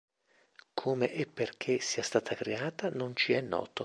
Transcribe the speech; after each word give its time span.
Come 0.73 1.13
e 1.13 1.27
perché 1.27 1.77
sia 1.79 2.01
stata 2.01 2.33
creata 2.33 2.89
non 2.89 3.15
ci 3.15 3.33
è 3.33 3.41
noto. 3.41 3.79